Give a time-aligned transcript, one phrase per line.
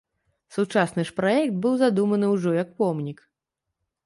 [0.55, 3.19] Сучасны ж праект быў задуманы ўжо як помнік.